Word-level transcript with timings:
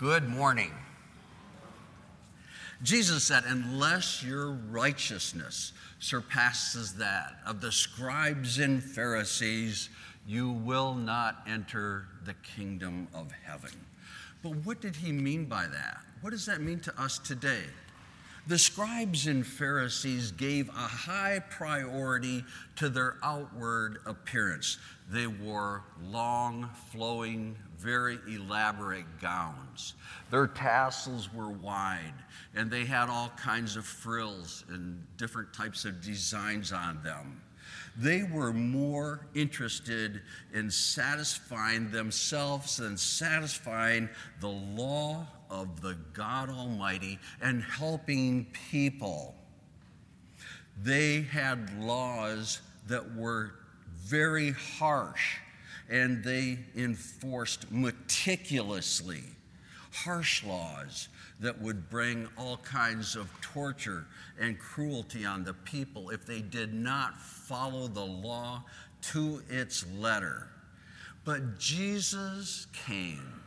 Good 0.00 0.26
morning. 0.30 0.72
Jesus 2.82 3.24
said, 3.24 3.44
Unless 3.46 4.24
your 4.24 4.52
righteousness 4.52 5.74
surpasses 5.98 6.94
that 6.94 7.34
of 7.46 7.60
the 7.60 7.70
scribes 7.70 8.60
and 8.60 8.82
Pharisees, 8.82 9.90
you 10.26 10.52
will 10.52 10.94
not 10.94 11.42
enter 11.46 12.06
the 12.24 12.32
kingdom 12.32 13.08
of 13.12 13.30
heaven. 13.44 13.72
But 14.42 14.56
what 14.64 14.80
did 14.80 14.96
he 14.96 15.12
mean 15.12 15.44
by 15.44 15.66
that? 15.66 15.98
What 16.22 16.30
does 16.30 16.46
that 16.46 16.62
mean 16.62 16.80
to 16.80 16.98
us 16.98 17.18
today? 17.18 17.64
The 18.46 18.58
scribes 18.58 19.26
and 19.26 19.46
Pharisees 19.46 20.32
gave 20.32 20.68
a 20.70 20.72
high 20.72 21.40
priority 21.50 22.44
to 22.76 22.88
their 22.88 23.16
outward 23.22 23.98
appearance. 24.06 24.78
They 25.10 25.26
wore 25.26 25.84
long, 26.02 26.70
flowing, 26.90 27.56
very 27.78 28.18
elaborate 28.28 29.20
gowns. 29.20 29.94
Their 30.30 30.46
tassels 30.46 31.32
were 31.32 31.50
wide, 31.50 32.14
and 32.54 32.70
they 32.70 32.84
had 32.84 33.08
all 33.08 33.30
kinds 33.36 33.76
of 33.76 33.84
frills 33.84 34.64
and 34.68 35.04
different 35.16 35.52
types 35.52 35.84
of 35.84 36.00
designs 36.00 36.72
on 36.72 37.02
them. 37.02 37.40
They 37.96 38.22
were 38.22 38.52
more 38.52 39.26
interested 39.34 40.22
in 40.52 40.70
satisfying 40.70 41.90
themselves 41.90 42.76
than 42.76 42.96
satisfying 42.96 44.08
the 44.40 44.48
law 44.48 45.26
of 45.50 45.80
the 45.80 45.96
God 46.12 46.50
Almighty 46.50 47.18
and 47.42 47.62
helping 47.62 48.46
people. 48.70 49.34
They 50.82 51.22
had 51.22 51.82
laws 51.82 52.60
that 52.86 53.14
were 53.14 53.54
very 54.06 54.52
harsh 54.52 55.38
and 55.88 56.22
they 56.22 56.60
enforced 56.76 57.70
meticulously 57.70 59.24
harsh 59.92 60.44
laws 60.44 61.08
that 61.40 61.60
would 61.60 61.90
bring 61.90 62.28
all 62.38 62.58
kinds 62.58 63.16
of 63.16 63.28
torture 63.40 64.06
and 64.38 64.58
cruelty 64.58 65.24
on 65.24 65.44
the 65.44 65.54
people 65.54 66.10
if 66.10 66.26
they 66.26 66.40
did 66.40 66.72
not 66.72 67.20
follow 67.20 67.88
the 67.88 68.04
law 68.04 68.62
to 69.02 69.42
its 69.48 69.86
letter. 69.98 70.48
But 71.24 71.58
Jesus 71.58 72.66
came. 72.72 73.40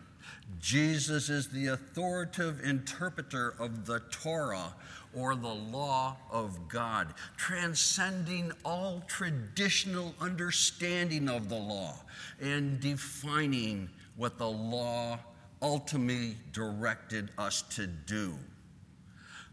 Jesus 0.59 1.29
is 1.29 1.47
the 1.49 1.67
authoritative 1.67 2.61
interpreter 2.63 3.55
of 3.59 3.85
the 3.85 3.99
Torah 4.11 4.73
or 5.15 5.35
the 5.35 5.47
law 5.47 6.17
of 6.31 6.67
God, 6.67 7.13
transcending 7.37 8.51
all 8.65 9.03
traditional 9.07 10.13
understanding 10.19 11.29
of 11.29 11.49
the 11.49 11.55
law 11.55 11.95
and 12.41 12.79
defining 12.79 13.89
what 14.15 14.37
the 14.37 14.49
law 14.49 15.19
ultimately 15.63 16.35
directed 16.51 17.31
us 17.37 17.63
to 17.75 17.87
do. 17.87 18.35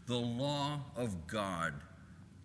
The 0.07 0.17
law 0.17 0.81
of 0.95 1.25
God 1.25 1.73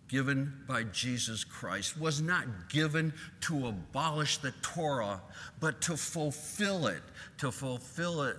given 0.07 0.53
by 0.67 0.83
Jesus 0.83 1.43
Christ 1.43 1.99
was 1.99 2.21
not 2.21 2.45
given 2.69 3.13
to 3.41 3.67
abolish 3.67 4.37
the 4.37 4.53
Torah, 4.61 5.21
but 5.59 5.81
to 5.81 5.97
fulfill 5.97 6.87
it, 6.87 7.03
to 7.39 7.51
fulfill 7.51 8.23
it 8.23 8.37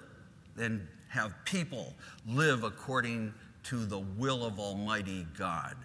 and 0.57 0.87
have 1.09 1.35
people 1.45 1.95
live 2.27 2.65
according 2.65 3.35
to 3.65 3.85
the 3.85 3.99
will 3.99 4.47
of 4.47 4.59
Almighty 4.59 5.27
God. 5.37 5.77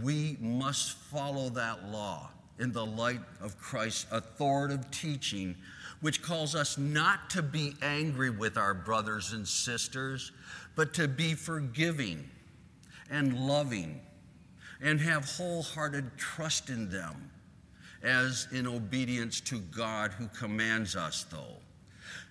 We 0.00 0.36
must 0.40 0.92
follow 0.92 1.48
that 1.50 1.88
law 1.88 2.30
in 2.58 2.72
the 2.72 2.86
light 2.86 3.20
of 3.40 3.58
Christ's 3.58 4.06
authoritative 4.10 4.90
teaching, 4.90 5.56
which 6.00 6.22
calls 6.22 6.54
us 6.54 6.78
not 6.78 7.30
to 7.30 7.42
be 7.42 7.74
angry 7.82 8.30
with 8.30 8.56
our 8.56 8.74
brothers 8.74 9.32
and 9.32 9.46
sisters, 9.46 10.32
but 10.74 10.94
to 10.94 11.08
be 11.08 11.34
forgiving 11.34 12.28
and 13.10 13.38
loving 13.46 14.00
and 14.82 15.00
have 15.00 15.24
wholehearted 15.24 16.16
trust 16.16 16.68
in 16.68 16.88
them, 16.90 17.30
as 18.02 18.46
in 18.52 18.66
obedience 18.66 19.40
to 19.40 19.58
God 19.58 20.12
who 20.12 20.28
commands 20.28 20.96
us, 20.96 21.24
though. 21.30 21.56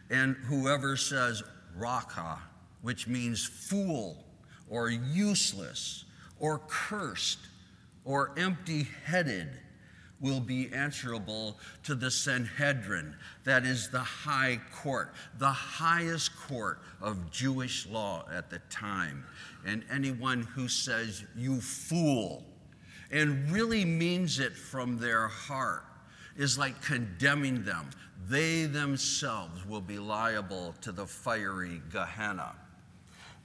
And 0.10 0.36
whoever 0.36 0.96
says 0.96 1.42
raka, 1.76 2.38
which 2.82 3.08
means 3.08 3.44
fool, 3.46 4.24
or 4.70 4.90
useless 4.90 6.06
or 6.40 6.60
cursed 6.68 7.40
or 8.04 8.34
empty 8.38 8.88
headed 9.06 9.50
will 10.20 10.40
be 10.40 10.72
answerable 10.74 11.58
to 11.84 11.96
the 11.96 12.10
Sanhedrin, 12.10 13.16
that 13.44 13.66
is 13.66 13.90
the 13.90 14.00
high 14.00 14.60
court, 14.74 15.14
the 15.38 15.48
highest 15.48 16.36
court 16.38 16.80
of 17.02 17.32
Jewish 17.32 17.86
law 17.88 18.26
at 18.34 18.50
the 18.50 18.60
time. 18.70 19.26
And 19.66 19.84
anyone 19.92 20.44
who 20.44 20.68
says, 20.68 21.24
you 21.36 21.60
fool, 21.60 22.46
and 23.12 23.50
really 23.52 23.86
means 23.86 24.40
it 24.40 24.54
from 24.54 24.98
their 24.98 25.28
heart, 25.28 25.84
is 26.38 26.58
like 26.58 26.82
condemning 26.82 27.64
them. 27.64 27.90
They 28.28 28.66
themselves 28.66 29.66
will 29.66 29.82
be 29.82 30.00
liable 30.00 30.74
to 30.82 30.92
the 30.92 31.06
fiery 31.06 31.82
Gehenna. 31.92 32.56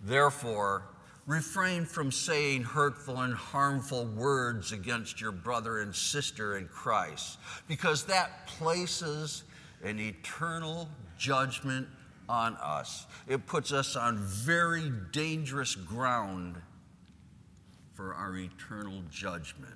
Therefore, 0.02 0.84
refrain 1.26 1.84
from 1.84 2.10
saying 2.10 2.62
hurtful 2.62 3.20
and 3.20 3.34
harmful 3.34 4.06
words 4.06 4.72
against 4.72 5.20
your 5.20 5.32
brother 5.32 5.80
and 5.80 5.94
sister 5.94 6.56
in 6.56 6.66
Christ, 6.68 7.38
because 7.68 8.04
that 8.04 8.46
places 8.46 9.44
an 9.82 9.98
eternal 9.98 10.88
judgment 11.18 11.86
on 12.28 12.56
us. 12.56 13.06
It 13.28 13.46
puts 13.46 13.72
us 13.72 13.96
on 13.96 14.18
very 14.18 14.90
dangerous 15.12 15.74
ground 15.74 16.56
for 17.94 18.14
our 18.14 18.36
eternal 18.36 19.02
judgment. 19.10 19.74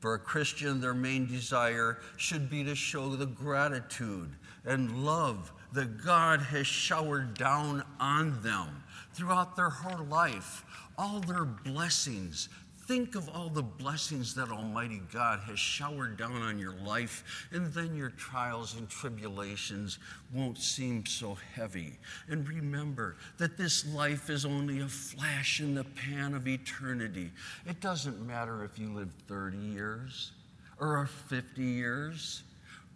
For 0.00 0.14
a 0.14 0.18
Christian, 0.18 0.80
their 0.80 0.94
main 0.94 1.26
desire 1.26 1.98
should 2.16 2.48
be 2.48 2.64
to 2.64 2.74
show 2.74 3.14
the 3.16 3.26
gratitude 3.26 4.30
and 4.64 5.04
love 5.04 5.52
that 5.72 6.04
God 6.04 6.40
has 6.40 6.66
showered 6.66 7.34
down 7.34 7.84
on 7.98 8.42
them 8.42 8.82
throughout 9.14 9.56
their 9.56 9.70
whole 9.70 10.04
life, 10.06 10.64
all 10.98 11.20
their 11.20 11.44
blessings. 11.44 12.48
Think 12.86 13.14
of 13.14 13.28
all 13.28 13.48
the 13.48 13.62
blessings 13.62 14.34
that 14.34 14.50
Almighty 14.50 15.00
God 15.12 15.38
has 15.46 15.60
showered 15.60 16.16
down 16.16 16.42
on 16.42 16.58
your 16.58 16.74
life, 16.84 17.46
and 17.52 17.72
then 17.72 17.94
your 17.94 18.10
trials 18.10 18.74
and 18.74 18.88
tribulations 18.88 20.00
won't 20.34 20.58
seem 20.58 21.06
so 21.06 21.38
heavy. 21.54 21.92
And 22.28 22.48
remember 22.48 23.16
that 23.38 23.56
this 23.56 23.86
life 23.94 24.28
is 24.28 24.44
only 24.44 24.80
a 24.80 24.88
flash 24.88 25.60
in 25.60 25.76
the 25.76 25.84
pan 25.84 26.34
of 26.34 26.48
eternity. 26.48 27.30
It 27.64 27.80
doesn't 27.80 28.26
matter 28.26 28.64
if 28.64 28.76
you 28.76 28.92
live 28.92 29.12
30 29.28 29.56
years, 29.56 30.32
or 30.80 31.06
50 31.06 31.62
years, 31.62 32.42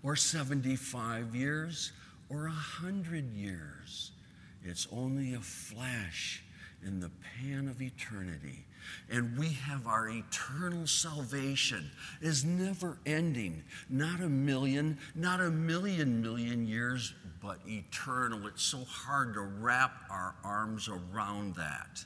or 0.04 0.14
75 0.14 1.34
years, 1.34 1.92
or 2.28 2.42
100 2.42 3.32
years. 3.32 4.12
It's 4.62 4.86
only 4.92 5.34
a 5.34 5.40
flash 5.40 6.42
in 6.86 7.00
the 7.00 7.10
pan 7.38 7.68
of 7.68 7.80
eternity. 7.80 8.64
And 9.10 9.38
we 9.38 9.48
have 9.48 9.86
our 9.86 10.10
eternal 10.10 10.86
salvation 10.86 11.90
is 12.20 12.44
never 12.44 12.98
ending. 13.06 13.62
Not 13.88 14.20
a 14.20 14.28
million, 14.28 14.98
not 15.14 15.40
a 15.40 15.50
million 15.50 16.20
million 16.20 16.66
years, 16.66 17.14
but 17.42 17.58
eternal. 17.66 18.46
It's 18.46 18.62
so 18.62 18.84
hard 18.86 19.34
to 19.34 19.40
wrap 19.40 19.92
our 20.10 20.34
arms 20.44 20.88
around 20.88 21.54
that 21.56 22.04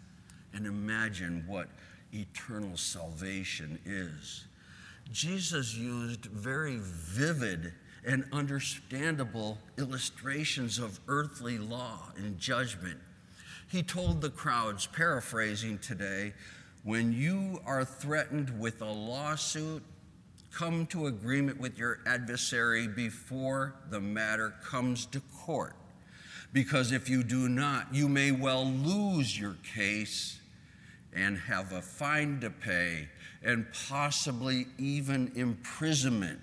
and 0.55 0.67
imagine 0.67 1.45
what 1.49 1.69
eternal 2.13 2.77
salvation 2.77 3.79
is. 3.85 4.45
Jesus 5.13 5.75
used 5.75 6.27
very 6.27 6.79
vivid 6.81 7.73
and 8.07 8.25
understandable 8.33 9.59
illustrations 9.77 10.79
of 10.79 11.01
earthly 11.09 11.59
law 11.59 12.13
and 12.17 12.39
judgment. 12.39 12.99
He 13.69 13.83
told 13.83 14.21
the 14.21 14.31
crowds, 14.31 14.87
paraphrasing 14.87 15.79
today, 15.79 16.33
when 16.85 17.13
you 17.13 17.61
are 17.67 17.85
threatened 17.85 18.59
with 18.59 18.81
a 18.81 18.91
lawsuit, 18.91 19.83
come 20.53 20.87
to 20.87 21.07
agreement 21.07 21.61
with 21.61 21.79
your 21.79 22.01
adversary 22.07 22.89
before 22.89 23.75
the 23.91 24.01
matter 24.01 24.55
comes 24.65 25.05
to 25.07 25.21
court. 25.45 25.75
Because 26.53 26.93
if 26.93 27.09
you 27.11 27.23
do 27.23 27.49
not, 27.49 27.95
you 27.95 28.09
may 28.09 28.31
well 28.31 28.65
lose 28.65 29.39
your 29.39 29.57
case 29.75 30.41
and 31.13 31.37
have 31.37 31.73
a 31.73 31.83
fine 31.83 32.41
to 32.41 32.51
pay 32.51 33.09
and 33.43 33.67
possibly 33.89 34.67
even 34.79 35.31
imprisonment. 35.35 36.41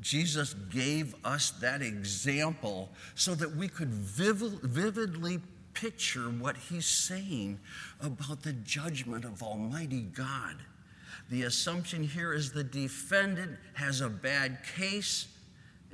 Jesus 0.00 0.54
gave 0.70 1.14
us 1.24 1.50
that 1.60 1.82
example 1.82 2.90
so 3.14 3.34
that 3.34 3.56
we 3.56 3.68
could 3.68 3.88
vividly 3.88 5.40
picture 5.74 6.30
what 6.30 6.56
he's 6.56 6.86
saying 6.86 7.58
about 8.00 8.42
the 8.42 8.52
judgment 8.52 9.24
of 9.24 9.42
Almighty 9.42 10.02
God. 10.02 10.56
The 11.30 11.42
assumption 11.42 12.02
here 12.02 12.32
is 12.32 12.52
the 12.52 12.64
defendant 12.64 13.58
has 13.74 14.00
a 14.00 14.08
bad 14.08 14.58
case 14.76 15.28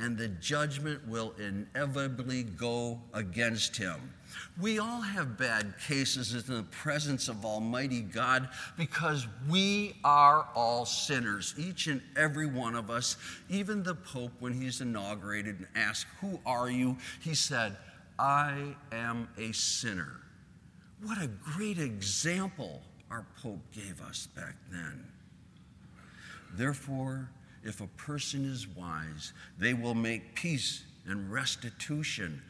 and 0.02 0.18
the 0.18 0.26
judgment 0.26 1.06
will 1.06 1.32
inevitably 1.38 2.42
go 2.42 3.00
against 3.14 3.76
him. 3.76 4.12
We 4.60 4.80
all 4.80 5.00
have 5.00 5.38
bad 5.38 5.74
cases 5.86 6.34
in 6.34 6.56
the 6.56 6.64
presence 6.64 7.28
of 7.28 7.44
Almighty 7.44 8.00
God 8.00 8.48
because 8.76 9.28
we 9.48 9.94
are 10.02 10.48
all 10.56 10.84
sinners, 10.86 11.54
each 11.56 11.86
and 11.86 12.02
every 12.16 12.46
one 12.46 12.74
of 12.74 12.90
us. 12.90 13.16
Even 13.48 13.84
the 13.84 13.94
Pope, 13.94 14.32
when 14.40 14.52
he's 14.52 14.80
inaugurated 14.80 15.58
and 15.58 15.68
asked, 15.76 16.06
Who 16.20 16.40
are 16.44 16.68
you? 16.68 16.96
he 17.20 17.34
said, 17.34 17.76
I 18.18 18.74
am 18.90 19.28
a 19.38 19.52
sinner. 19.52 20.20
What 21.02 21.22
a 21.22 21.28
great 21.28 21.78
example 21.78 22.82
our 23.08 23.24
Pope 23.40 23.60
gave 23.72 24.00
us 24.00 24.26
back 24.34 24.56
then. 24.70 25.06
Therefore, 26.54 27.30
if 27.64 27.80
a 27.80 27.86
person 27.88 28.44
is 28.44 28.66
wise, 28.68 29.32
they 29.58 29.74
will 29.74 29.94
make 29.94 30.34
peace 30.34 30.84
and 31.06 31.30
restitution 31.32 32.42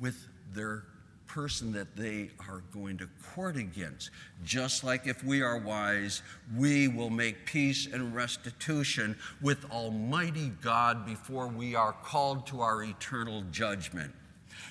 with 0.00 0.28
their 0.54 0.84
person 1.26 1.72
that 1.72 1.94
they 1.94 2.30
are 2.48 2.62
going 2.72 2.96
to 2.98 3.08
court 3.34 3.56
against. 3.56 4.10
Just 4.44 4.82
like 4.82 5.06
if 5.06 5.22
we 5.22 5.42
are 5.42 5.58
wise, 5.58 6.22
we 6.56 6.88
will 6.88 7.10
make 7.10 7.46
peace 7.46 7.86
and 7.86 8.14
restitution 8.14 9.16
with 9.42 9.70
Almighty 9.70 10.50
God 10.62 11.06
before 11.06 11.46
we 11.46 11.74
are 11.74 11.92
called 11.92 12.46
to 12.48 12.62
our 12.62 12.82
eternal 12.82 13.42
judgment. 13.52 14.12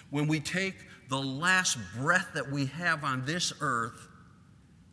When 0.09 0.27
we 0.27 0.39
take 0.39 0.75
the 1.09 1.21
last 1.21 1.77
breath 1.95 2.29
that 2.33 2.51
we 2.51 2.65
have 2.65 3.03
on 3.03 3.23
this 3.25 3.53
earth, 3.61 4.07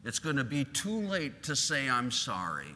it's 0.05 0.19
going 0.19 0.37
to 0.37 0.45
be 0.45 0.65
too 0.65 1.01
late 1.01 1.43
to 1.45 1.57
say, 1.57 1.89
I'm 1.89 2.11
sorry. 2.11 2.75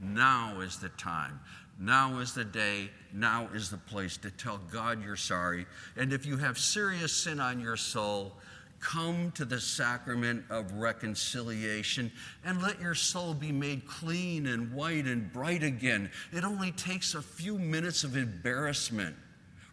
Now 0.00 0.60
is 0.60 0.78
the 0.78 0.88
time. 0.90 1.40
Now 1.80 2.18
is 2.18 2.34
the 2.34 2.44
day. 2.44 2.90
Now 3.12 3.48
is 3.54 3.70
the 3.70 3.78
place 3.78 4.18
to 4.18 4.30
tell 4.30 4.58
God 4.70 5.02
you're 5.02 5.16
sorry. 5.16 5.66
And 5.96 6.12
if 6.12 6.26
you 6.26 6.36
have 6.36 6.58
serious 6.58 7.12
sin 7.12 7.40
on 7.40 7.58
your 7.58 7.76
soul, 7.76 8.34
come 8.80 9.30
to 9.32 9.44
the 9.46 9.60
sacrament 9.60 10.44
of 10.50 10.72
reconciliation 10.72 12.12
and 12.44 12.62
let 12.62 12.80
your 12.80 12.94
soul 12.94 13.32
be 13.32 13.50
made 13.50 13.86
clean 13.86 14.46
and 14.46 14.72
white 14.72 15.06
and 15.06 15.32
bright 15.32 15.62
again. 15.62 16.10
It 16.32 16.44
only 16.44 16.72
takes 16.72 17.14
a 17.14 17.22
few 17.22 17.58
minutes 17.58 18.04
of 18.04 18.16
embarrassment 18.16 19.16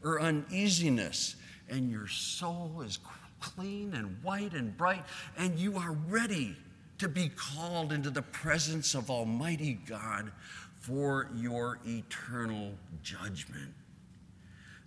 or 0.04 0.22
uneasiness, 0.22 1.36
and 1.70 1.90
your 1.90 2.08
soul 2.08 2.82
is 2.86 3.00
clean 3.40 3.94
and 3.94 4.16
white 4.24 4.54
and 4.54 4.76
bright, 4.78 5.04
and 5.38 5.60
you 5.60 5.78
are 5.78 5.92
ready 6.08 6.56
to 7.00 7.08
be 7.08 7.30
called 7.30 7.94
into 7.94 8.10
the 8.10 8.22
presence 8.22 8.96
of 8.96 9.10
Almighty 9.10 9.74
God 9.74 10.32
for 10.88 11.30
your 11.36 11.80
eternal 11.86 12.72
judgment. 13.04 13.74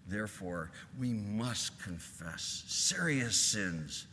Therefore, 0.09 0.71
we 0.99 1.13
must 1.13 1.79
confess 1.83 2.65
serious 2.67 3.37
sins. 3.37 4.07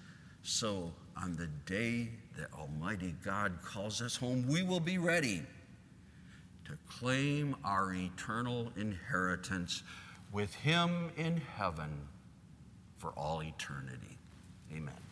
So, 0.44 0.92
on 1.16 1.36
the 1.38 1.48
day 1.66 2.10
that 2.38 2.54
Almighty 2.54 3.16
God 3.24 3.54
calls 3.64 4.02
us 4.02 4.18
home, 4.18 4.46
we 4.48 4.64
will 4.64 4.82
be 4.82 4.98
ready 4.98 5.44
to 6.66 6.78
claim 6.90 7.56
our 7.64 7.94
eternal 7.94 8.72
inheritance 8.76 9.84
with 10.32 10.54
Him 10.56 11.10
in 11.16 11.38
heaven 11.56 11.90
for 12.98 13.12
all 13.12 13.42
eternity. 13.42 14.18
Amen. 14.76 15.07